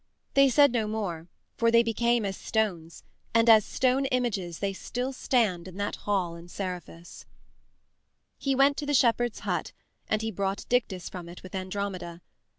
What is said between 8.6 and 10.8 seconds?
to the shepherd's hut, and he brought